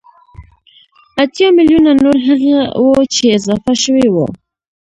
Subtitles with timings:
[1.23, 4.25] اتيا ميليونه نور هغه وو چې اضافه شوي وو